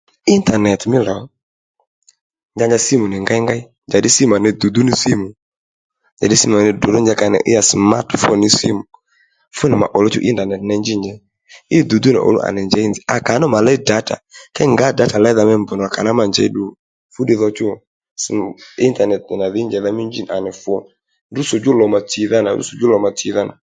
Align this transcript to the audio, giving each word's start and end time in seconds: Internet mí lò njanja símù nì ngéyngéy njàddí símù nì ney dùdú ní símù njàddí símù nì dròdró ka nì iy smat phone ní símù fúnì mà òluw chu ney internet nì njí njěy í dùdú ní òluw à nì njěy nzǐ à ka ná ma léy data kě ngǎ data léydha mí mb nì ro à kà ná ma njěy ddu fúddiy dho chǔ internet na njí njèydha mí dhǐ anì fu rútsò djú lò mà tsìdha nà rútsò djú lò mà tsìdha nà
Internet 0.37 0.81
mí 0.91 0.97
lò 1.07 1.15
njanja 2.55 2.77
símù 2.85 3.05
nì 3.11 3.17
ngéyngéy 3.23 3.61
njàddí 3.87 4.09
símù 4.15 4.33
nì 4.35 4.41
ney 4.43 4.55
dùdú 4.61 4.81
ní 4.87 4.93
símù 5.01 5.25
njàddí 6.17 6.35
símù 6.41 6.55
nì 6.65 6.71
dròdró 6.79 6.99
ka 7.19 7.25
nì 7.33 7.39
iy 7.51 7.61
smat 7.69 8.07
phone 8.21 8.39
ní 8.43 8.49
símù 8.59 8.81
fúnì 9.57 9.75
mà 9.81 9.87
òluw 9.95 10.11
chu 10.13 10.19
ney 10.21 10.29
internet 10.33 10.61
nì 10.67 10.73
njí 10.81 10.93
njěy 11.01 11.17
í 11.75 11.77
dùdú 11.89 12.09
ní 12.13 12.19
òluw 12.27 12.41
à 12.47 12.49
nì 12.55 12.61
njěy 12.67 12.85
nzǐ 12.89 13.01
à 13.13 13.15
ka 13.25 13.33
ná 13.41 13.45
ma 13.53 13.59
léy 13.67 13.79
data 13.89 14.15
kě 14.55 14.63
ngǎ 14.73 14.87
data 14.99 15.17
léydha 15.23 15.43
mí 15.49 15.55
mb 15.61 15.69
nì 15.73 15.79
ro 15.81 15.85
à 15.89 15.93
kà 15.95 16.01
ná 16.05 16.11
ma 16.17 16.23
njěy 16.31 16.49
ddu 16.51 16.63
fúddiy 17.13 17.37
dho 17.39 17.47
chǔ 17.57 17.65
internet 18.87 19.21
na 19.41 19.47
njí 19.51 19.61
njèydha 19.67 19.89
mí 19.97 20.03
dhǐ 20.11 20.21
anì 20.35 20.51
fu 20.61 20.73
rútsò 21.35 21.55
djú 21.59 21.71
lò 21.79 21.85
mà 21.93 21.99
tsìdha 22.09 22.37
nà 22.45 22.49
rútsò 22.57 22.73
djú 22.77 22.87
lò 22.93 22.97
mà 23.03 23.09
tsìdha 23.17 23.41
nà 23.49 23.53